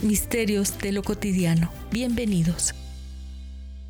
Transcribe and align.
Misterios 0.00 0.78
de 0.78 0.92
lo 0.92 1.02
Cotidiano. 1.02 1.68
Bienvenidos. 1.90 2.72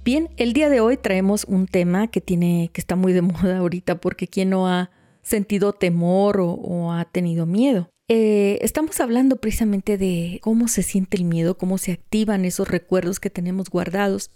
Bien, 0.07 0.31
el 0.39 0.55
día 0.55 0.71
de 0.71 0.81
hoy 0.81 0.97
traemos 0.97 1.45
un 1.45 1.67
tema 1.67 2.07
que 2.07 2.23
tiene, 2.23 2.71
que 2.73 2.81
está 2.81 2.97
muy 2.97 3.13
de 3.13 3.21
moda 3.21 3.59
ahorita 3.59 4.01
porque 4.01 4.27
quien 4.27 4.49
no 4.49 4.67
ha 4.67 4.91
sentido 5.21 5.75
temor 5.75 6.41
o, 6.41 6.93
ha 6.93 7.05
tenido 7.05 7.45
miedo. 7.45 7.91
Eh, 8.09 8.59
estamos 8.63 9.01
hablando 9.01 9.37
precisamente 9.37 9.99
de 9.99 10.41
cómo 10.43 10.67
se 10.67 10.83
siente 10.83 11.19
el 11.19 11.25
miedo, 11.25 11.59
cómo 11.59 11.77
se 11.77 11.93
activan 11.93 12.47
esos 12.47 12.69
recuerdos 12.69 13.21
que 13.21 13.29
tenemos 13.29 13.69
guardados 13.69 14.31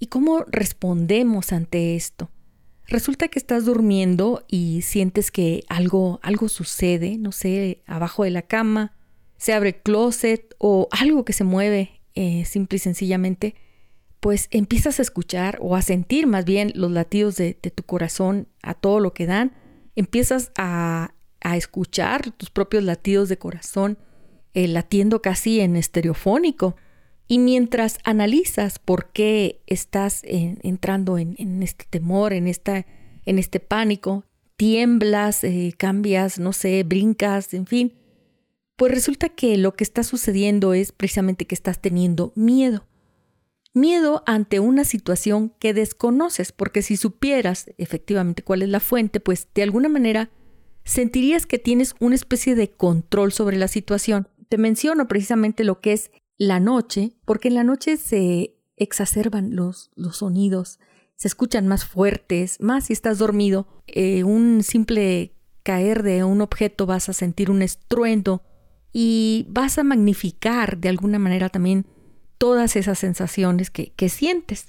y 0.00 0.06
cómo 0.06 0.44
respondemos 0.48 1.52
ante 1.52 1.94
esto. 1.94 2.32
Resulta 2.88 3.28
que 3.28 3.38
estás 3.38 3.64
durmiendo 3.64 4.44
y 4.48 4.82
sientes 4.82 5.30
que 5.30 5.62
algo, 5.68 6.18
algo 6.24 6.48
sucede, 6.48 7.16
no 7.16 7.30
sé, 7.30 7.84
abajo 7.86 8.24
de 8.24 8.30
la 8.30 8.42
cama, 8.42 8.95
se 9.38 9.52
abre 9.52 9.70
el 9.70 9.76
closet 9.76 10.54
o 10.58 10.88
algo 10.90 11.24
que 11.24 11.32
se 11.32 11.44
mueve 11.44 12.00
eh, 12.14 12.44
simple 12.46 12.76
y 12.76 12.78
sencillamente, 12.78 13.54
pues 14.20 14.48
empiezas 14.50 14.98
a 14.98 15.02
escuchar 15.02 15.58
o 15.60 15.76
a 15.76 15.82
sentir 15.82 16.26
más 16.26 16.44
bien 16.46 16.72
los 16.74 16.90
latidos 16.90 17.36
de, 17.36 17.54
tu 17.54 17.82
corazón 17.82 18.48
a 18.62 18.74
todo 18.74 19.00
lo 19.00 19.12
que 19.12 19.26
dan, 19.26 19.52
empiezas 19.94 20.52
a, 20.56 21.12
escuchar 21.54 22.32
tus 22.32 22.50
propios 22.50 22.82
latidos 22.82 23.28
de 23.28 23.38
corazón 23.38 23.98
eh, 24.52 24.66
latiendo 24.66 25.22
casi 25.22 25.60
en 25.60 25.76
estereofónico. 25.76 26.74
Y 27.28 27.38
mientras 27.38 27.98
analizas 28.02 28.80
por 28.80 29.12
qué 29.12 29.60
estás 29.68 30.22
entrando 30.24 31.18
en, 31.18 31.62
este 31.62 31.84
temor, 31.88 32.32
en, 32.32 32.48
esta, 32.48 32.84
en 33.26 33.38
este 33.38 33.60
pánico, 33.60 34.24
tiemblas, 34.56 35.44
eh, 35.44 35.72
cambias, 35.76 36.40
no 36.40 36.52
sé, 36.52 36.82
brincas, 36.82 37.54
en 37.54 37.66
fin, 37.66 37.94
pues 38.76 38.92
resulta 38.92 39.30
que 39.30 39.56
lo 39.56 39.74
que 39.74 39.84
está 39.84 40.02
sucediendo 40.02 40.74
es 40.74 40.92
precisamente 40.92 41.46
que 41.46 41.54
estás 41.54 41.80
teniendo 41.80 42.32
miedo. 42.36 42.86
Miedo 43.72 44.22
ante 44.26 44.60
una 44.60 44.84
situación 44.84 45.52
que 45.58 45.74
desconoces, 45.74 46.52
porque 46.52 46.82
si 46.82 46.96
supieras 46.96 47.70
efectivamente 47.78 48.42
cuál 48.42 48.62
es 48.62 48.68
la 48.68 48.80
fuente, 48.80 49.20
pues 49.20 49.48
de 49.54 49.62
alguna 49.62 49.88
manera 49.88 50.30
sentirías 50.84 51.46
que 51.46 51.58
tienes 51.58 51.94
una 52.00 52.14
especie 52.14 52.54
de 52.54 52.70
control 52.70 53.32
sobre 53.32 53.56
la 53.56 53.68
situación. 53.68 54.28
Te 54.48 54.56
menciono 54.58 55.08
precisamente 55.08 55.64
lo 55.64 55.80
que 55.80 55.92
es 55.92 56.10
la 56.38 56.60
noche, 56.60 57.16
porque 57.24 57.48
en 57.48 57.54
la 57.54 57.64
noche 57.64 57.96
se 57.96 58.56
exacerban 58.76 59.56
los, 59.56 59.90
los 59.94 60.18
sonidos, 60.18 60.78
se 61.16 61.28
escuchan 61.28 61.66
más 61.66 61.84
fuertes, 61.84 62.60
más 62.60 62.86
si 62.86 62.92
estás 62.92 63.18
dormido. 63.18 63.66
Eh, 63.86 64.22
un 64.22 64.62
simple 64.62 65.34
caer 65.62 66.02
de 66.02 66.24
un 66.24 66.42
objeto 66.42 66.86
vas 66.86 67.08
a 67.08 67.14
sentir 67.14 67.50
un 67.50 67.62
estruendo 67.62 68.42
y 68.92 69.46
vas 69.48 69.78
a 69.78 69.84
magnificar 69.84 70.78
de 70.78 70.88
alguna 70.88 71.18
manera 71.18 71.48
también 71.48 71.86
todas 72.38 72.76
esas 72.76 72.98
sensaciones 72.98 73.70
que, 73.70 74.08
sientes. 74.08 74.68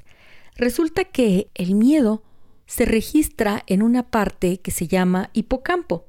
Resulta 0.55 1.05
que 1.05 1.49
el 1.53 1.75
miedo 1.75 2.23
se 2.65 2.85
registra 2.85 3.63
en 3.67 3.81
una 3.81 4.03
parte 4.03 4.59
que 4.59 4.71
se 4.71 4.87
llama 4.87 5.29
hipocampo. 5.33 6.07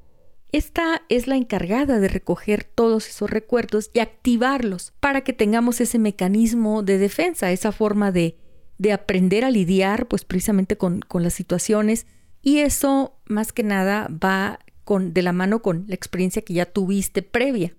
Esta 0.51 1.03
es 1.09 1.27
la 1.27 1.37
encargada 1.37 2.01
de 2.01 2.09
recoger 2.09 2.65
todos 2.65 3.09
esos 3.09 3.31
recuerdos 3.31 3.91
y 3.93 4.01
activarlos 4.01 4.95
para 4.99 5.21
que 5.21 5.35
tengamos 5.35 5.81
ese 5.81 5.99
mecanismo 5.99 6.83
de 6.83 6.97
defensa, 6.97 7.53
esa 7.53 7.71
forma 7.71 8.13
de, 8.13 8.39
de 8.79 8.93
aprender 8.93 9.45
a 9.45 9.51
lidiar 9.51 10.09
pues 10.09 10.25
precisamente 10.25 10.79
con, 10.79 11.01
con, 11.01 11.23
las 11.23 11.35
situaciones 11.35 12.07
y 12.41 12.61
eso 12.61 13.19
más 13.27 13.53
que 13.53 13.63
nada 13.63 14.09
va 14.11 14.59
con, 14.85 15.13
de 15.13 15.21
la 15.21 15.35
mano 15.35 15.61
con 15.61 15.85
la 15.87 15.95
experiencia 15.95 16.41
que 16.41 16.55
ya 16.55 16.65
tuviste 16.65 17.23
previa 17.23 17.75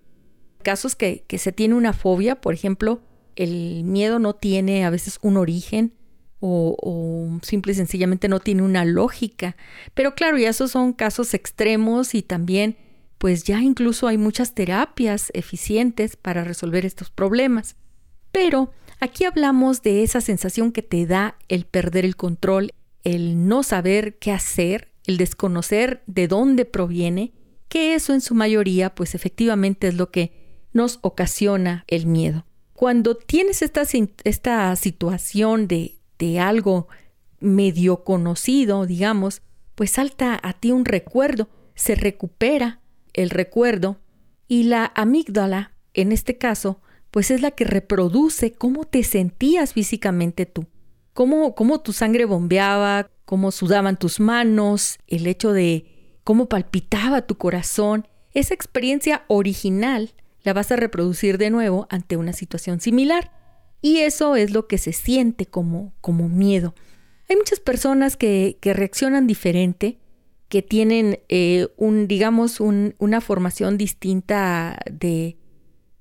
casos 0.63 0.95
que, 0.95 1.25
se 1.37 1.51
tiene 1.51 1.75
una 1.75 1.93
fobia, 1.93 2.41
por 2.41 2.53
ejemplo, 2.53 3.01
el 3.35 3.83
miedo 3.83 4.19
no 4.19 4.33
tiene 4.35 4.85
a 4.85 4.89
veces 4.89 5.19
un 5.21 5.37
origen 5.37 5.93
o, 6.39 6.77
o, 6.81 7.39
simple 7.43 7.71
y 7.71 7.75
sencillamente 7.75 8.27
no 8.27 8.39
tiene 8.39 8.63
una 8.63 8.85
lógica. 8.85 9.55
Pero 9.93 10.15
claro, 10.15 10.37
ya 10.37 10.49
esos 10.49 10.71
son 10.71 10.93
casos 10.93 11.33
extremos 11.33 12.15
y 12.15 12.21
también 12.21 12.77
pues 13.19 13.43
ya 13.43 13.61
incluso 13.61 14.07
hay 14.07 14.17
muchas 14.17 14.55
terapias 14.55 15.29
eficientes 15.33 16.15
para 16.15 16.43
resolver 16.43 16.85
estos 16.85 17.11
problemas. 17.11 17.75
Pero 18.31 18.71
aquí 18.99 19.25
hablamos 19.25 19.81
de 19.81 20.03
esa 20.03 20.21
sensación 20.21 20.71
que 20.71 20.81
te 20.81 21.05
da 21.05 21.37
el 21.49 21.65
perder 21.65 22.05
el 22.05 22.15
control, 22.15 22.71
el 23.03 23.47
no 23.47 23.61
saber 23.61 24.17
qué 24.19 24.31
hacer, 24.31 24.89
el 25.05 25.17
desconocer 25.17 26.01
de 26.07 26.27
dónde 26.27 26.65
proviene, 26.65 27.33
que 27.67 27.93
eso 27.93 28.13
en 28.13 28.21
su 28.21 28.35
mayoría 28.35 28.95
pues 28.95 29.15
efectivamente 29.15 29.89
es 29.89 29.95
lo 29.95 30.11
que 30.11 30.38
nos 30.73 30.99
ocasiona 31.01 31.83
el 31.87 32.05
miedo. 32.05 32.45
Cuando 32.73 33.15
tienes 33.15 33.61
esta, 33.61 33.83
esta 34.23 34.75
situación 34.75 35.67
de, 35.67 35.97
de 36.17 36.39
algo 36.39 36.87
medio 37.39 38.03
conocido, 38.03 38.85
digamos, 38.85 39.41
pues 39.75 39.91
salta 39.91 40.39
a 40.41 40.53
ti 40.53 40.71
un 40.71 40.85
recuerdo, 40.85 41.49
se 41.75 41.95
recupera 41.95 42.79
el 43.13 43.29
recuerdo 43.29 43.97
y 44.47 44.63
la 44.63 44.91
amígdala, 44.95 45.73
en 45.93 46.11
este 46.11 46.37
caso, 46.37 46.81
pues 47.11 47.31
es 47.31 47.41
la 47.41 47.51
que 47.51 47.65
reproduce 47.65 48.51
cómo 48.51 48.85
te 48.85 49.03
sentías 49.03 49.73
físicamente 49.73 50.45
tú, 50.45 50.67
cómo, 51.13 51.55
cómo 51.55 51.81
tu 51.81 51.93
sangre 51.93 52.25
bombeaba, 52.25 53.09
cómo 53.25 53.51
sudaban 53.51 53.97
tus 53.97 54.19
manos, 54.19 54.99
el 55.07 55.27
hecho 55.27 55.51
de 55.51 56.17
cómo 56.23 56.47
palpitaba 56.47 57.23
tu 57.23 57.37
corazón. 57.37 58.07
Esa 58.33 58.53
experiencia 58.53 59.23
original 59.27 60.13
la 60.43 60.53
vas 60.53 60.71
a 60.71 60.75
reproducir 60.75 61.37
de 61.37 61.49
nuevo 61.49 61.87
ante 61.89 62.17
una 62.17 62.33
situación 62.33 62.79
similar. 62.79 63.31
Y 63.81 63.99
eso 63.99 64.35
es 64.35 64.51
lo 64.51 64.67
que 64.67 64.77
se 64.77 64.93
siente 64.93 65.45
como, 65.45 65.93
como 66.01 66.27
miedo. 66.27 66.75
Hay 67.29 67.35
muchas 67.35 67.59
personas 67.59 68.17
que, 68.17 68.57
que 68.59 68.73
reaccionan 68.73 69.27
diferente, 69.27 69.99
que 70.49 70.61
tienen 70.61 71.19
eh, 71.29 71.67
un, 71.77 72.07
digamos, 72.07 72.59
una 72.59 73.21
formación 73.21 73.77
distinta 73.77 74.79
de, 74.91 75.37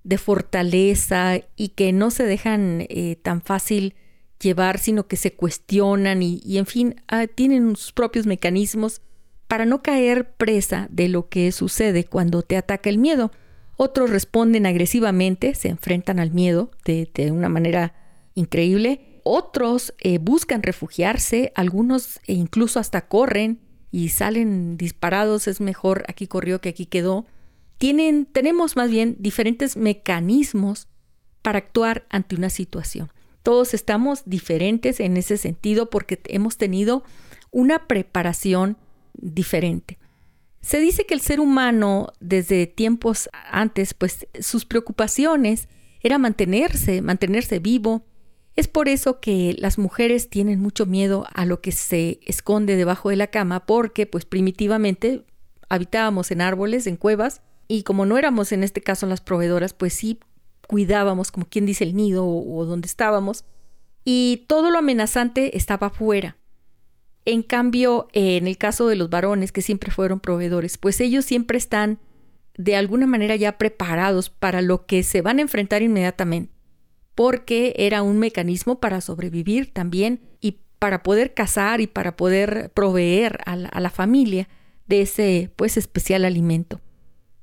de, 0.05 0.19
fortaleza 0.19 1.39
y 1.55 1.69
que 1.69 1.93
no 1.93 2.11
se 2.11 2.25
dejan 2.25 2.87
eh, 2.89 3.17
tan 3.23 3.43
fácil 3.43 3.95
llevar, 4.41 4.79
sino 4.79 5.07
que 5.07 5.17
se 5.17 5.35
cuestionan 5.35 6.23
y, 6.23 6.41
y 6.45 6.57
en 6.57 6.67
fin, 6.67 6.97
ah, 7.09 7.27
tienen 7.27 7.77
sus 7.77 7.93
propios 7.93 8.27
mecanismos 8.27 9.03
para 9.49 9.67
no 9.67 9.83
caer 9.83 10.33
presa 10.33 10.89
de 10.91 11.09
lo 11.09 11.29
que 11.29 11.53
sucede 11.53 12.05
cuando 12.05 12.43
te 12.43 12.57
ataca 12.57 12.89
el 12.89 12.99
miedo. 12.99 13.33
Otros 13.81 14.11
responden 14.11 14.67
agresivamente, 14.67 15.55
se 15.55 15.69
enfrentan 15.69 16.19
al 16.19 16.33
miedo 16.33 16.73
de, 16.85 17.31
una 17.31 17.49
manera 17.49 17.95
increíble. 18.35 19.21
Otros 19.23 19.95
eh, 20.01 20.19
buscan 20.19 20.65
refugiarse, 20.65 21.53
algunos 21.55 22.19
e 22.27 22.33
incluso 22.33 22.81
hasta 22.81 23.07
corren 23.07 23.61
y 23.93 24.09
salen 24.09 24.77
disparados, 24.77 25.47
es 25.47 25.61
mejor 25.61 26.05
aquí 26.09 26.27
corrió 26.27 26.61
que 26.61 26.71
aquí 26.71 26.87
quedó. 26.87 27.27
Tienen, 27.79 28.27
tenemos 28.27 28.75
más 28.75 28.91
bien 28.91 29.15
diferentes 29.21 29.77
mecanismos 29.77 30.89
para 31.41 31.59
actuar 31.59 32.05
ante 32.11 32.35
una 32.35 32.51
situación. 32.51 33.13
Todos 33.45 33.75
estamos 33.75 34.25
diferentes 34.27 34.99
en 34.99 35.17
ese 35.17 35.37
sentido 35.37 35.89
porque 35.89 36.21
hemos 36.25 36.57
tenido 36.57 37.05
una 37.53 37.87
preparación 37.87 38.77
diferente. 39.15 39.98
Se 40.69 40.81
dice 40.81 41.07
que 41.07 41.15
el 41.15 41.23
ser 41.23 41.41
humano 41.41 42.13
desde 42.21 42.67
tiempos 42.67 43.31
antes, 43.51 43.95
pues 43.95 44.27
sus 44.39 44.67
preocupaciones 44.67 45.67
era 46.03 46.19
mantenerse, 46.19 47.01
mantenerse 47.01 47.59
vivo. 47.59 48.05
Es 48.55 48.69
por 48.69 48.87
eso 48.91 49.19
que 49.19 49.57
las 49.59 49.79
mujeres 49.79 50.29
tienen 50.29 50.61
mucho 50.61 50.85
miedo 50.85 51.25
a 51.33 51.47
lo 51.47 51.63
que 51.63 51.73
se 51.73 52.21
esconde 52.27 52.77
debajo 52.77 53.09
de 53.09 53.17
la 53.17 53.29
cama, 53.29 53.65
porque 53.65 54.05
pues 54.05 54.27
primitivamente 54.27 55.25
habitábamos 55.71 56.31
en 56.33 56.43
árboles, 56.43 56.87
en 56.87 56.97
cuevas, 56.97 57.41
y 57.67 57.83
como 57.83 58.05
no 58.05 58.19
éramos 58.19 58.53
en 58.53 58.63
este 58.63 58.83
caso 58.83 59.07
las 59.07 59.23
proveedoras, 59.23 59.73
pues 59.73 59.95
sí 59.95 60.21
cuidábamos, 60.67 61.33
como 61.33 61.47
quien 61.47 61.65
dice, 61.65 61.85
el 61.85 61.97
nido 61.97 62.27
o, 62.27 62.59
o 62.59 62.67
donde 62.67 62.89
estábamos, 62.89 63.47
y 64.05 64.45
todo 64.49 64.71
lo 64.71 64.81
amenazante 64.81 65.57
estaba 65.57 65.87
afuera. 65.87 66.37
En 67.31 67.43
cambio, 67.43 68.09
en 68.15 68.47
el 68.47 68.57
caso 68.57 68.89
de 68.89 68.97
los 68.97 69.11
varones 69.11 69.53
que 69.53 69.61
siempre 69.61 69.91
fueron 69.91 70.19
proveedores, 70.19 70.79
pues 70.79 70.99
ellos 70.99 71.27
siempre 71.27 71.59
están 71.59 71.99
de 72.57 72.75
alguna 72.75 73.07
manera 73.07 73.37
ya 73.37 73.59
preparados 73.59 74.31
para 74.31 74.63
lo 74.63 74.87
que 74.87 75.03
se 75.03 75.21
van 75.21 75.39
a 75.39 75.43
enfrentar 75.43 75.83
inmediatamente, 75.83 76.55
porque 77.15 77.75
era 77.77 78.01
un 78.03 78.19
mecanismo 78.19 78.81
para 78.81 79.03
sobrevivir 79.03 79.75
también 79.75 80.23
y 80.41 80.61
para 80.79 81.03
poder 81.03 81.35
cazar 81.35 81.83
y 81.83 81.87
para 81.87 82.17
poder 82.17 82.71
proveer 82.73 83.41
a 83.45 83.57
la, 83.57 83.69
a 83.69 83.81
la 83.81 83.91
familia 83.91 84.49
de 84.87 85.03
ese 85.03 85.53
pues 85.55 85.77
especial 85.77 86.25
alimento. 86.25 86.81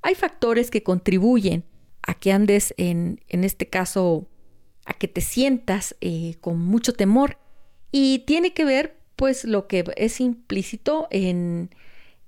Hay 0.01 0.15
factores 0.15 0.71
que 0.71 0.81
contribuyen 0.81 1.63
a 2.01 2.15
que 2.15 2.31
andes 2.31 2.73
en, 2.77 3.21
en 3.27 3.43
este 3.43 3.69
caso, 3.69 4.27
a 4.87 4.95
que 4.95 5.07
te 5.07 5.21
sientas 5.21 5.95
eh, 6.01 6.37
con 6.41 6.59
mucho 6.59 6.93
temor 6.93 7.37
y 7.91 8.23
tiene 8.25 8.51
que 8.55 8.65
ver 8.65 9.04
pues 9.15 9.45
lo 9.45 9.67
que 9.67 9.83
es 9.95 10.19
implícito 10.19 11.07
en, 11.11 11.69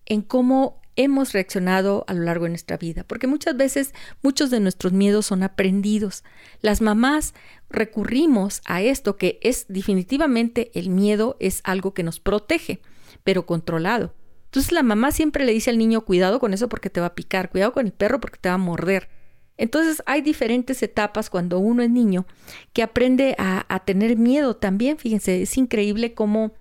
en 0.06 0.22
cómo 0.22 0.82
hemos 0.96 1.32
reaccionado 1.32 2.04
a 2.08 2.14
lo 2.14 2.24
largo 2.24 2.46
de 2.46 2.50
nuestra 2.50 2.78
vida, 2.78 3.04
porque 3.04 3.28
muchas 3.28 3.56
veces 3.56 3.94
muchos 4.24 4.50
de 4.50 4.60
nuestros 4.60 4.94
miedos 4.94 5.28
son 5.28 5.44
aprendidos. 5.44 6.24
Las 6.62 6.82
mamás 6.82 7.34
recurrimos 7.70 8.62
a 8.66 8.82
esto 8.82 9.16
que 9.16 9.40
es 9.44 9.66
definitivamente 9.70 10.72
el 10.74 10.90
miedo 10.90 11.38
es 11.40 11.62
algo 11.64 11.94
que 11.94 12.04
nos 12.04 12.20
protege, 12.20 12.82
pero 13.24 13.46
controlado. 13.46 14.14
Entonces 14.46 14.72
la 14.72 14.82
mamá 14.82 15.12
siempre 15.12 15.46
le 15.46 15.54
dice 15.54 15.70
al 15.70 15.78
niño, 15.78 16.02
cuidado 16.02 16.40
con 16.40 16.54
eso 16.54 16.68
porque 16.68 16.90
te 16.90 17.00
va 17.00 17.08
a 17.08 17.16
picar, 17.16 17.52
cuidado 17.52 17.74
con 17.74 17.86
el 17.86 17.92
perro 17.92 18.20
porque 18.20 18.40
te 18.40 18.50
va 18.50 18.56
a 18.56 18.60
morder. 18.60 19.10
Entonces 19.58 20.02
hay 20.06 20.22
diferentes 20.22 20.82
etapas 20.84 21.30
cuando 21.30 21.60
uno 21.60 21.84
es 21.84 21.90
niño 21.90 22.26
que 22.74 22.84
aprende 22.84 23.36
a, 23.38 23.84
tener 23.86 24.18
miedo 24.18 24.56
también. 24.56 24.98
Fíjense, 24.98 25.42
es 25.42 25.58
increíble 25.58 26.14
cómo 26.14 26.54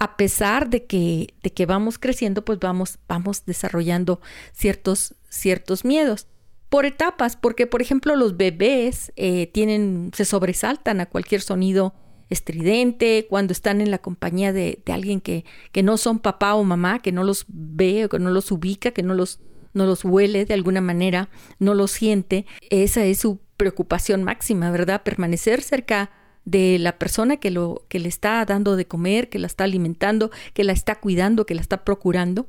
a 0.00 0.16
pesar 0.16 0.70
de 0.70 0.86
que, 0.86 1.34
de 1.42 1.52
que 1.52 1.66
vamos 1.66 1.98
creciendo, 1.98 2.42
pues 2.42 2.58
vamos, 2.58 2.98
vamos 3.06 3.44
desarrollando 3.44 4.20
ciertos, 4.52 5.14
ciertos 5.28 5.84
miedos 5.84 6.26
por 6.70 6.86
etapas, 6.86 7.36
porque 7.36 7.66
por 7.66 7.82
ejemplo 7.82 8.16
los 8.16 8.38
bebés 8.38 9.12
eh, 9.16 9.48
tienen, 9.48 10.10
se 10.14 10.24
sobresaltan 10.24 11.00
a 11.00 11.06
cualquier 11.06 11.42
sonido 11.42 11.94
estridente, 12.30 13.26
cuando 13.28 13.52
están 13.52 13.82
en 13.82 13.90
la 13.90 13.98
compañía 13.98 14.54
de, 14.54 14.82
de 14.86 14.92
alguien 14.92 15.20
que, 15.20 15.44
que, 15.70 15.82
no 15.82 15.98
son 15.98 16.18
papá 16.18 16.54
o 16.54 16.64
mamá, 16.64 17.00
que 17.02 17.12
no 17.12 17.22
los 17.22 17.44
ve 17.48 18.06
o 18.06 18.08
que 18.08 18.18
no 18.18 18.30
los 18.30 18.50
ubica, 18.52 18.92
que 18.92 19.02
no 19.02 19.12
los, 19.12 19.38
no 19.74 19.84
los 19.84 20.04
huele 20.04 20.46
de 20.46 20.54
alguna 20.54 20.80
manera, 20.80 21.28
no 21.58 21.74
los 21.74 21.90
siente, 21.90 22.46
esa 22.70 23.04
es 23.04 23.18
su 23.18 23.40
preocupación 23.58 24.24
máxima, 24.24 24.70
¿verdad? 24.70 25.02
Permanecer 25.02 25.60
cerca 25.60 26.10
de 26.50 26.78
la 26.78 26.98
persona 26.98 27.36
que, 27.36 27.50
lo, 27.50 27.84
que 27.88 27.98
le 27.98 28.08
está 28.08 28.44
dando 28.44 28.76
de 28.76 28.86
comer, 28.86 29.28
que 29.28 29.38
la 29.38 29.46
está 29.46 29.64
alimentando, 29.64 30.30
que 30.52 30.64
la 30.64 30.72
está 30.72 30.96
cuidando, 30.96 31.46
que 31.46 31.54
la 31.54 31.60
está 31.60 31.84
procurando, 31.84 32.46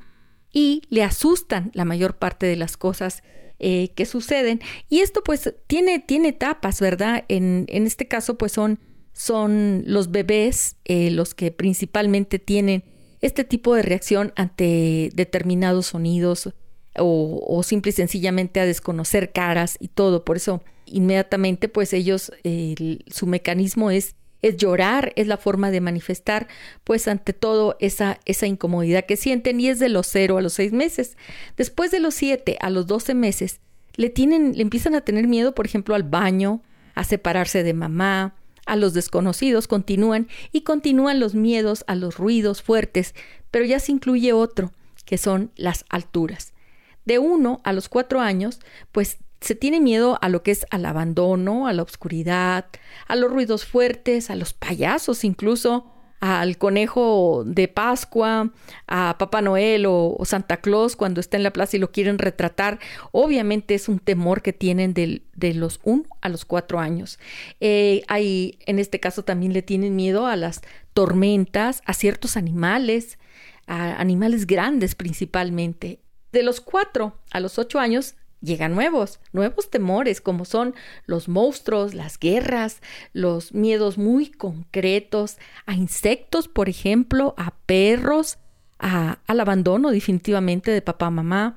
y 0.52 0.82
le 0.90 1.02
asustan 1.02 1.70
la 1.74 1.84
mayor 1.84 2.16
parte 2.16 2.46
de 2.46 2.56
las 2.56 2.76
cosas 2.76 3.22
eh, 3.58 3.92
que 3.94 4.06
suceden. 4.06 4.60
Y 4.88 5.00
esto 5.00 5.22
pues 5.24 5.54
tiene, 5.66 5.98
tiene 5.98 6.28
etapas, 6.28 6.80
¿verdad? 6.80 7.24
En, 7.28 7.66
en 7.68 7.86
este 7.86 8.08
caso 8.08 8.36
pues 8.36 8.52
son 8.52 8.78
son 9.12 9.84
los 9.86 10.10
bebés 10.10 10.76
eh, 10.84 11.10
los 11.10 11.34
que 11.34 11.50
principalmente 11.50 12.38
tienen 12.38 12.84
este 13.20 13.44
tipo 13.44 13.74
de 13.74 13.82
reacción 13.82 14.32
ante 14.36 15.10
determinados 15.14 15.88
sonidos 15.88 16.52
o, 16.98 17.62
simple 17.62 17.90
y 17.90 17.92
sencillamente 17.92 18.60
a 18.60 18.66
desconocer 18.66 19.32
caras 19.32 19.76
y 19.80 19.88
todo. 19.88 20.24
Por 20.24 20.36
eso 20.36 20.62
inmediatamente 20.86 21.68
pues 21.68 21.92
ellos, 21.92 22.32
su 23.06 23.26
mecanismo 23.26 23.90
es, 23.90 24.14
es 24.42 24.56
llorar, 24.56 25.12
es 25.16 25.26
la 25.26 25.36
forma 25.36 25.70
de 25.70 25.80
manifestar 25.80 26.48
pues 26.84 27.08
ante 27.08 27.32
todo 27.32 27.76
esa, 27.80 28.18
esa 28.24 28.46
incomodidad 28.46 29.06
que 29.06 29.16
sienten 29.16 29.60
y 29.60 29.68
es 29.68 29.78
de 29.78 29.88
los 29.88 30.06
cero 30.06 30.38
a 30.38 30.42
los 30.42 30.54
seis 30.54 30.72
meses. 30.72 31.16
Después 31.56 31.90
de 31.90 32.00
los 32.00 32.14
siete 32.14 32.58
a 32.60 32.70
los 32.70 32.86
doce 32.86 33.14
meses 33.14 33.60
le 33.94 34.10
tienen, 34.10 34.56
le 34.56 34.62
empiezan 34.62 34.94
a 34.94 35.02
tener 35.02 35.28
miedo 35.28 35.54
por 35.54 35.66
ejemplo 35.66 35.94
al 35.94 36.02
baño, 36.02 36.62
a 36.94 37.04
separarse 37.04 37.62
de 37.62 37.72
mamá, 37.72 38.34
a 38.66 38.76
los 38.76 38.94
desconocidos 38.94 39.66
continúan 39.66 40.28
y 40.52 40.62
continúan 40.62 41.20
los 41.20 41.34
miedos 41.34 41.84
a 41.86 41.94
los 41.94 42.16
ruidos 42.16 42.62
fuertes, 42.62 43.14
pero 43.50 43.64
ya 43.64 43.80
se 43.80 43.92
incluye 43.92 44.32
otro, 44.32 44.72
que 45.04 45.18
son 45.18 45.50
las 45.56 45.84
alturas. 45.88 46.51
De 47.04 47.18
uno 47.18 47.60
a 47.64 47.72
los 47.72 47.88
cuatro 47.88 48.20
años, 48.20 48.60
pues 48.92 49.18
se 49.40 49.54
tiene 49.54 49.80
miedo 49.80 50.18
a 50.22 50.28
lo 50.28 50.42
que 50.42 50.52
es 50.52 50.66
al 50.70 50.86
abandono, 50.86 51.66
a 51.66 51.72
la 51.72 51.82
oscuridad, 51.82 52.66
a 53.08 53.16
los 53.16 53.30
ruidos 53.30 53.64
fuertes, 53.64 54.30
a 54.30 54.36
los 54.36 54.52
payasos 54.52 55.24
incluso, 55.24 55.92
al 56.22 56.56
conejo 56.56 57.42
de 57.44 57.66
Pascua, 57.66 58.52
a 58.86 59.16
Papá 59.18 59.42
Noel 59.42 59.86
o, 59.88 60.16
Santa 60.24 60.58
Claus 60.58 60.94
cuando 60.94 61.20
está 61.20 61.36
en 61.36 61.42
la 61.42 61.52
plaza 61.52 61.76
y 61.76 61.80
lo 61.80 61.90
quieren 61.90 62.18
retratar. 62.18 62.78
Obviamente 63.10 63.74
es 63.74 63.88
un 63.88 63.98
temor 63.98 64.40
que 64.40 64.52
tienen 64.52 64.94
de, 64.94 65.22
los 65.54 65.80
1 65.82 66.04
a 66.20 66.28
los 66.28 66.44
4 66.44 66.78
años. 66.78 67.18
Eh, 67.58 68.04
hay, 68.06 68.60
en 68.66 68.78
este 68.78 69.00
caso 69.00 69.24
también 69.24 69.52
le 69.52 69.62
tienen 69.62 69.96
miedo 69.96 70.26
a 70.28 70.36
las 70.36 70.60
tormentas, 70.94 71.82
a 71.86 71.92
ciertos 71.92 72.36
animales, 72.36 73.18
a 73.66 74.00
animales 74.00 74.46
grandes 74.46 74.94
principalmente. 74.94 75.98
De 76.32 76.42
los 76.42 76.60
4 76.60 77.14
a 77.30 77.40
los 77.40 77.58
8 77.58 77.78
años 77.78 78.14
llegan 78.40 78.74
nuevos, 78.74 79.20
nuevos 79.32 79.70
temores, 79.70 80.20
como 80.20 80.44
son 80.44 80.74
los 81.06 81.28
monstruos, 81.28 81.94
las 81.94 82.18
guerras, 82.18 82.80
los 83.12 83.54
miedos 83.54 83.98
muy 83.98 84.30
concretos 84.30 85.38
a 85.64 85.74
insectos, 85.74 86.48
por 86.48 86.68
ejemplo, 86.68 87.34
a 87.38 87.54
perros, 87.66 88.38
al 88.78 89.40
abandono 89.40 89.92
definitivamente 89.92 90.72
de 90.72 90.82
papá, 90.82 91.08
mamá, 91.08 91.54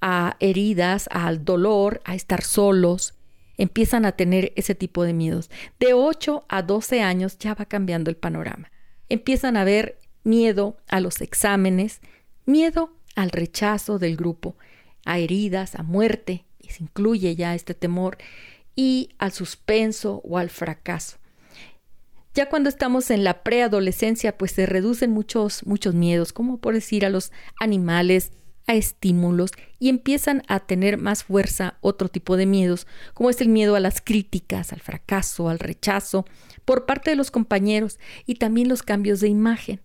a 0.00 0.36
heridas, 0.40 1.08
al 1.12 1.44
dolor, 1.44 2.00
a 2.04 2.16
estar 2.16 2.42
solos. 2.42 3.14
Empiezan 3.56 4.04
a 4.04 4.12
tener 4.12 4.52
ese 4.56 4.74
tipo 4.74 5.04
de 5.04 5.12
miedos. 5.12 5.50
De 5.78 5.94
8 5.94 6.44
a 6.48 6.62
12 6.62 7.00
años 7.00 7.38
ya 7.38 7.54
va 7.54 7.66
cambiando 7.66 8.10
el 8.10 8.16
panorama. 8.16 8.72
Empiezan 9.08 9.56
a 9.56 9.62
ver 9.62 10.00
miedo 10.24 10.76
a 10.88 10.98
los 10.98 11.20
exámenes, 11.20 12.00
miedo 12.44 12.90
al 13.14 13.30
rechazo 13.30 13.98
del 13.98 14.16
grupo, 14.16 14.56
a 15.04 15.18
heridas, 15.18 15.74
a 15.74 15.82
muerte, 15.82 16.44
y 16.60 16.70
se 16.70 16.82
incluye 16.82 17.36
ya 17.36 17.54
este 17.54 17.74
temor, 17.74 18.18
y 18.76 19.10
al 19.18 19.32
suspenso 19.32 20.20
o 20.24 20.38
al 20.38 20.50
fracaso. 20.50 21.18
Ya 22.34 22.48
cuando 22.48 22.68
estamos 22.68 23.10
en 23.10 23.22
la 23.22 23.44
preadolescencia, 23.44 24.36
pues 24.36 24.50
se 24.52 24.66
reducen 24.66 25.12
muchos, 25.12 25.64
muchos 25.66 25.94
miedos, 25.94 26.32
como 26.32 26.58
por 26.58 26.74
decir 26.74 27.06
a 27.06 27.10
los 27.10 27.30
animales, 27.60 28.32
a 28.66 28.74
estímulos, 28.74 29.52
y 29.78 29.88
empiezan 29.88 30.42
a 30.48 30.58
tener 30.60 30.96
más 30.96 31.22
fuerza 31.22 31.76
otro 31.80 32.08
tipo 32.08 32.36
de 32.36 32.46
miedos, 32.46 32.88
como 33.12 33.30
es 33.30 33.40
el 33.40 33.48
miedo 33.48 33.76
a 33.76 33.80
las 33.80 34.00
críticas, 34.00 34.72
al 34.72 34.80
fracaso, 34.80 35.48
al 35.48 35.60
rechazo, 35.60 36.26
por 36.64 36.86
parte 36.86 37.10
de 37.10 37.16
los 37.16 37.30
compañeros, 37.30 38.00
y 38.26 38.34
también 38.36 38.68
los 38.68 38.82
cambios 38.82 39.20
de 39.20 39.28
imagen. 39.28 39.80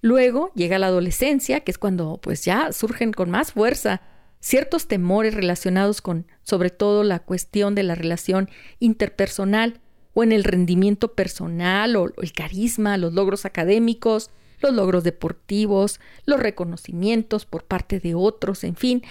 Luego 0.00 0.52
llega 0.54 0.78
la 0.78 0.86
adolescencia, 0.86 1.60
que 1.60 1.70
es 1.70 1.78
cuando 1.78 2.18
pues 2.22 2.44
ya 2.44 2.72
surgen 2.72 3.12
con 3.12 3.30
más 3.30 3.52
fuerza 3.52 4.00
ciertos 4.40 4.86
temores 4.86 5.34
relacionados 5.34 6.00
con, 6.00 6.26
sobre 6.42 6.70
todo, 6.70 7.02
la 7.02 7.18
cuestión 7.18 7.74
de 7.74 7.82
la 7.82 7.94
relación 7.94 8.48
interpersonal 8.78 9.80
o 10.14 10.22
en 10.22 10.32
el 10.32 10.44
rendimiento 10.44 11.14
personal 11.14 11.96
o 11.96 12.12
el 12.20 12.32
carisma, 12.32 12.96
los 12.96 13.12
logros 13.12 13.44
académicos, 13.44 14.30
los 14.60 14.72
logros 14.72 15.04
deportivos, 15.04 16.00
los 16.24 16.40
reconocimientos 16.40 17.46
por 17.46 17.64
parte 17.64 18.00
de 18.00 18.14
otros, 18.14 18.64
en 18.64 18.76
fin, 18.76 19.02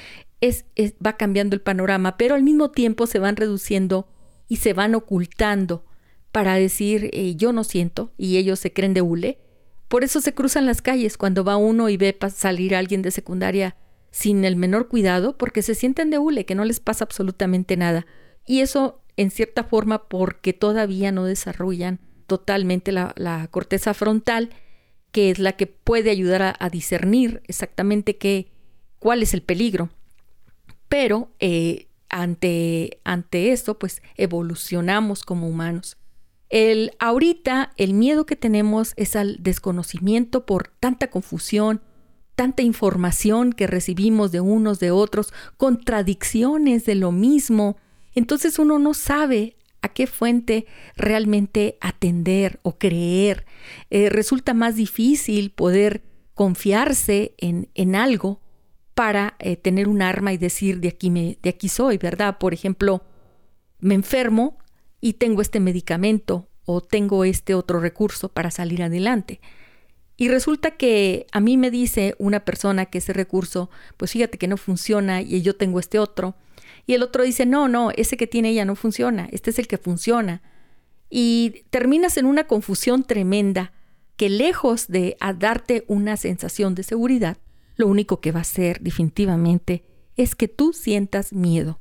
es, 0.42 0.66
va 1.06 1.18
cambiando 1.18 1.56
el 1.56 1.62
panorama, 1.62 2.18
pero 2.18 2.36
al 2.36 2.44
mismo 2.44 2.72
tiempo 2.72 3.08
se 3.08 3.20
van 3.20 3.36
reduciendo 3.36 4.08
y 4.48 4.58
se 4.58 4.74
van 4.74 4.96
ocultando 4.96 5.84
para 6.32 6.56
decir 6.56 7.10
eh, 7.14 7.36
yo 7.36 7.54
no 7.54 7.64
siento 7.64 8.12
y 8.18 8.38
ellos 8.38 8.60
se 8.60 8.72
creen 8.74 8.94
de 8.94 9.02
hule. 9.02 9.40
Por 9.88 10.04
eso 10.04 10.20
se 10.22 10.34
cruzan 10.34 10.66
las 10.66 10.82
calles 10.82 11.18
cuando 11.18 11.44
va 11.44 11.58
uno 11.58 11.90
y 11.90 11.98
ve 11.98 12.18
salir 12.34 12.76
a 12.76 12.80
alguien 12.80 13.02
de 13.02 13.12
secundaria 13.12 13.76
sin 14.12 14.44
el 14.46 14.56
menor 14.56 14.88
cuidado 14.88 15.38
porque 15.38 15.62
se 15.62 15.76
sienten 15.76 16.10
de 16.10 16.18
hule, 16.18 16.46
que 16.46 16.56
no 16.56 16.66
les 16.66 16.80
pasa 16.80 17.06
absolutamente 17.06 17.78
nada. 17.78 18.06
Y 18.46 18.62
eso, 18.62 19.02
en 19.16 19.32
cierta 19.32 19.64
forma, 19.64 20.08
porque 20.08 20.54
todavía 20.54 21.12
no 21.12 21.26
desarrollan 21.26 22.00
totalmente 22.26 22.92
la, 22.92 23.48
corteza 23.52 23.94
frontal, 23.94 24.50
que 25.12 25.32
es 25.32 25.40
la 25.40 25.54
que 25.54 25.68
puede 25.68 26.10
ayudar 26.10 26.56
a, 26.60 26.70
discernir 26.70 27.42
exactamente 27.46 28.18
qué, 28.18 28.52
cuál 29.00 29.24
es 29.24 29.34
el 29.34 29.42
peligro. 29.42 29.90
Pero 30.90 31.32
eh, 31.40 31.88
ante, 32.10 33.00
ante 33.04 33.52
esto, 33.52 33.80
pues 33.80 34.02
evolucionamos 34.16 35.24
como 35.24 35.48
humanos. 35.48 35.98
El, 36.50 36.92
ahorita 37.00 37.74
el 37.78 37.94
miedo 37.94 38.26
que 38.26 38.36
tenemos 38.36 38.94
es 38.96 39.16
al 39.16 39.38
desconocimiento 39.42 40.46
por 40.46 40.70
tanta 40.80 41.10
confusión, 41.10 41.82
tanta 42.36 42.64
información 42.64 43.52
que 43.52 43.68
recibimos 43.68 44.32
de 44.32 44.42
unos 44.42 44.80
de 44.80 44.92
otros, 44.92 45.34
contradicciones 45.58 46.86
de 46.86 46.96
lo 46.96 47.12
mismo, 47.12 47.78
entonces 48.14 48.60
uno 48.60 48.80
no 48.80 48.94
sabe 48.94 49.58
a 49.82 49.90
qué 49.90 50.08
fuente 50.08 50.66
realmente 50.96 51.78
atender 51.82 52.60
o 52.64 52.78
creer. 52.78 53.46
Eh, 53.90 54.10
resulta 54.10 54.54
más 54.54 54.76
difícil 54.76 55.52
poder 55.52 56.04
confiarse 56.34 57.36
en, 57.38 57.70
en 57.74 57.96
algo 57.96 58.42
para 58.94 59.36
eh, 59.40 59.58
tener 59.58 59.88
un 59.88 60.02
arma 60.02 60.34
y 60.34 60.38
decir 60.38 60.80
de 60.80 60.88
aquí, 60.88 61.10
me, 61.12 61.38
de 61.44 61.50
aquí 61.50 61.70
soy, 61.70 61.98
¿verdad? 61.98 62.38
Por 62.40 62.54
ejemplo, 62.54 63.04
me 63.80 63.94
enfermo 63.94 64.58
y 65.02 65.14
tengo 65.14 65.42
este 65.42 65.60
medicamento 65.60 66.48
o 66.66 66.82
tengo 66.82 67.24
este 67.24 67.56
otro 67.56 67.80
recurso 67.80 68.30
para 68.30 68.52
salir 68.52 68.84
adelante. 68.84 69.40
Y 70.18 70.30
resulta 70.30 70.72
que 70.72 71.28
a 71.32 71.40
mí 71.40 71.58
me 71.58 71.70
dice 71.70 72.16
una 72.18 72.44
persona 72.44 72.88
que 72.88 72.98
ese 72.98 73.14
recurso, 73.14 73.70
pues 73.98 74.12
fíjate 74.12 74.38
que 74.38 74.48
no 74.48 74.58
funciona 74.58 75.22
y 75.22 75.42
yo 75.44 75.56
tengo 75.56 75.80
este 75.80 76.00
otro. 76.00 76.36
Y 76.88 76.94
el 76.94 77.04
otro 77.04 77.24
dice, 77.24 77.46
no, 77.46 77.68
no, 77.68 77.92
ese 77.92 78.18
que 78.18 78.26
tiene 78.26 78.50
ella 78.50 78.66
no 78.66 78.76
funciona, 78.76 79.30
este 79.32 79.52
es 79.52 79.60
el 79.60 79.68
que 79.68 79.78
funciona. 79.78 80.42
Y 81.10 81.64
terminas 81.70 82.18
en 82.18 82.26
una 82.26 82.46
confusión 82.48 83.04
tremenda 83.04 83.74
que 84.16 84.30
lejos 84.30 84.88
de 84.88 85.16
darte 85.38 85.86
una 85.88 86.18
sensación 86.18 86.74
de 86.74 86.84
seguridad, 86.84 87.38
lo 87.76 87.88
único 87.88 88.20
que 88.20 88.32
va 88.32 88.40
a 88.40 88.42
hacer 88.42 88.82
definitivamente 88.82 89.84
es 90.16 90.34
que 90.34 90.48
tú 90.48 90.74
sientas 90.74 91.32
miedo. 91.32 91.80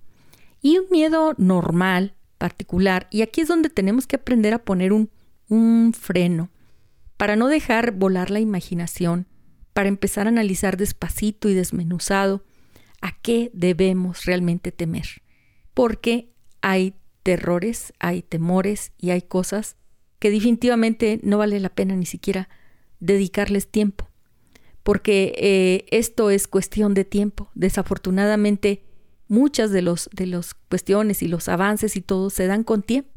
Y 0.60 0.78
un 0.78 0.86
miedo 0.90 1.34
normal, 1.38 2.14
particular, 2.38 3.08
y 3.10 3.22
aquí 3.22 3.40
es 3.40 3.48
donde 3.48 3.70
tenemos 3.70 4.06
que 4.06 4.16
aprender 4.16 4.54
a 4.54 4.64
poner 4.64 4.92
un, 4.92 5.10
un 5.48 5.92
freno 5.92 6.50
para 7.16 7.36
no 7.36 7.48
dejar 7.48 7.92
volar 7.92 8.30
la 8.30 8.40
imaginación, 8.40 9.26
para 9.72 9.88
empezar 9.88 10.26
a 10.26 10.30
analizar 10.30 10.76
despacito 10.76 11.48
y 11.48 11.54
desmenuzado 11.54 12.44
a 13.00 13.18
qué 13.20 13.50
debemos 13.52 14.24
realmente 14.24 14.72
temer. 14.72 15.22
Porque 15.74 16.32
hay 16.62 16.94
terrores, 17.22 17.92
hay 17.98 18.22
temores 18.22 18.92
y 18.98 19.10
hay 19.10 19.22
cosas 19.22 19.76
que 20.18 20.30
definitivamente 20.30 21.20
no 21.22 21.38
vale 21.38 21.60
la 21.60 21.68
pena 21.68 21.94
ni 21.96 22.06
siquiera 22.06 22.48
dedicarles 23.00 23.68
tiempo. 23.68 24.08
Porque 24.82 25.34
eh, 25.36 25.84
esto 25.90 26.30
es 26.30 26.46
cuestión 26.46 26.94
de 26.94 27.04
tiempo. 27.04 27.50
Desafortunadamente, 27.54 28.85
muchas 29.28 29.70
de 29.70 29.82
las 29.82 30.08
de 30.12 30.26
los 30.26 30.54
cuestiones 30.54 31.22
y 31.22 31.28
los 31.28 31.48
avances 31.48 31.96
y 31.96 32.00
todo 32.00 32.30
se 32.30 32.46
dan 32.46 32.64
con 32.64 32.82
tiempo. 32.82 33.10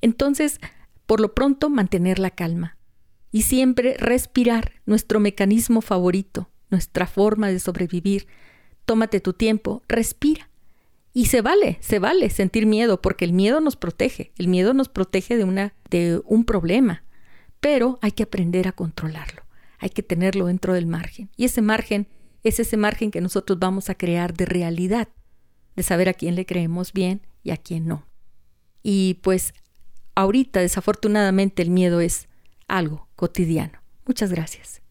Entonces, 0.00 0.60
por 1.06 1.20
lo 1.20 1.34
pronto, 1.34 1.70
mantener 1.70 2.18
la 2.18 2.30
calma, 2.30 2.76
y 3.34 3.42
siempre 3.42 3.96
respirar, 3.98 4.74
nuestro 4.86 5.18
mecanismo 5.18 5.80
favorito, 5.80 6.50
nuestra 6.70 7.08
forma 7.08 7.48
de 7.48 7.58
sobrevivir. 7.58 8.28
Tómate 8.84 9.18
tu 9.18 9.32
tiempo, 9.32 9.82
respira. 9.88 10.50
Y 11.12 11.26
se 11.26 11.40
vale, 11.40 11.78
se 11.80 11.98
vale 11.98 12.30
sentir 12.30 12.64
miedo, 12.64 13.02
porque 13.02 13.24
el 13.24 13.32
miedo 13.32 13.60
nos 13.60 13.74
protege, 13.74 14.32
el 14.38 14.46
miedo 14.46 14.72
nos 14.72 14.88
protege 14.88 15.36
de, 15.36 15.42
una, 15.42 15.74
de 15.90 16.22
un 16.26 16.44
problema, 16.44 17.02
pero 17.58 17.98
hay 18.02 18.12
que 18.12 18.22
aprender 18.22 18.68
a 18.68 18.72
controlarlo, 18.72 19.42
hay 19.80 19.90
que 19.90 20.04
tenerlo 20.04 20.46
dentro 20.46 20.72
del 20.72 20.86
margen. 20.86 21.28
Y 21.36 21.44
ese 21.44 21.60
margen 21.60 22.06
es 22.44 22.60
ese 22.60 22.76
margen 22.76 23.10
que 23.10 23.20
nosotros 23.20 23.58
vamos 23.58 23.90
a 23.90 23.96
crear 23.96 24.32
de 24.34 24.46
realidad, 24.46 25.08
de 25.76 25.82
saber 25.82 26.08
a 26.08 26.14
quién 26.14 26.34
le 26.34 26.46
creemos 26.46 26.92
bien 26.92 27.22
y 27.42 27.50
a 27.50 27.56
quién 27.56 27.86
no. 27.86 28.06
Y 28.82 29.14
pues 29.22 29.54
ahorita 30.14 30.60
desafortunadamente 30.60 31.62
el 31.62 31.70
miedo 31.70 32.00
es 32.00 32.28
algo 32.68 33.08
cotidiano. 33.16 33.80
Muchas 34.06 34.30
gracias. 34.30 34.83